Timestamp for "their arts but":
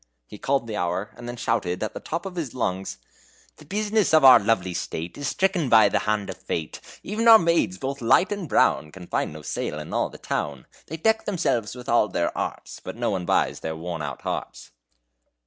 12.07-12.95